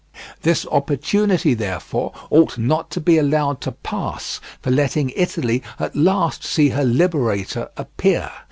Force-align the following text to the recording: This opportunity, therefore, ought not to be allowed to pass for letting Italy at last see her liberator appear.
This 0.41 0.65
opportunity, 0.71 1.53
therefore, 1.53 2.11
ought 2.31 2.57
not 2.57 2.89
to 2.89 2.99
be 2.99 3.19
allowed 3.19 3.61
to 3.61 3.71
pass 3.71 4.41
for 4.59 4.71
letting 4.71 5.11
Italy 5.15 5.61
at 5.79 5.95
last 5.95 6.43
see 6.43 6.69
her 6.69 6.83
liberator 6.83 7.69
appear. 7.77 8.31